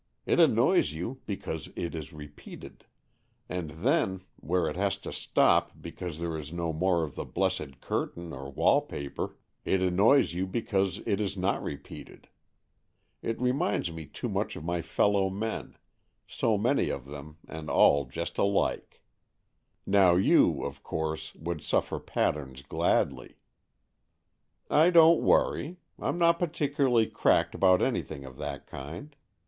It 0.25 0.39
annoys 0.39 0.93
you 0.93 1.21
because 1.27 1.69
it 1.75 1.93
is 1.93 2.11
repeated. 2.11 2.85
And 3.47 3.69
then, 3.85 4.21
where 4.39 4.67
it 4.67 4.75
has 4.75 4.97
to 4.97 5.13
stop 5.13 5.73
because 5.79 6.17
there 6.19 6.35
is 6.35 6.51
no 6.51 6.73
more 6.73 7.03
of 7.03 7.13
the 7.13 7.23
blessed 7.23 7.81
curtain 7.81 8.33
or 8.33 8.49
wall 8.51 8.81
paper, 8.81 9.37
it 9.63 9.79
annoys 9.79 10.33
you 10.33 10.47
because 10.47 11.01
it 11.05 11.21
is 11.21 11.37
not 11.37 11.61
repeated. 11.61 12.29
It 13.21 13.39
reminds 13.39 13.91
me 13.91 14.07
too 14.07 14.27
much 14.27 14.55
of 14.55 14.65
my 14.65 14.81
fellow 14.81 15.29
men— 15.29 15.77
so 16.27 16.57
many 16.57 16.89
of 16.89 17.07
AN 17.07 17.13
EXCHANGE 17.13 17.13
OF 17.13 17.13
SOULS 17.13 17.37
51 17.47 17.55
them 17.59 17.59
and 17.59 17.69
all 17.69 18.05
just 18.05 18.37
alike. 18.39 19.01
Now 19.85 20.15
you, 20.15 20.63
of 20.63 20.81
course, 20.81 21.35
would 21.35 21.61
suffer 21.61 21.99
patterns 21.99 22.63
gladly.''" 22.63 23.37
I 24.67 24.89
don't 24.89 25.21
worry. 25.21 25.77
I'm 25.99 26.17
not 26.17 26.39
particularly 26.39 27.05
cracked 27.05 27.53
about 27.53 27.83
anything 27.83 28.25
of 28.25 28.37
that 28.37 28.65
kind. 28.65 29.15